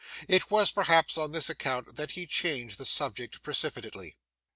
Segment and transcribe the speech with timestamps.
[0.27, 4.17] It was, perhaps, on this account that he changed the subject precipitately.